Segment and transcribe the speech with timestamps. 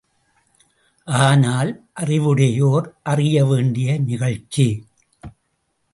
[1.07, 1.71] ஆனால்
[1.93, 4.67] அறிவுடையோர் அறிய வேண்டிய நிகழ்ச்சி.